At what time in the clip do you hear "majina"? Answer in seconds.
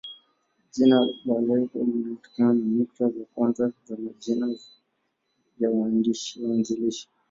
3.97-4.55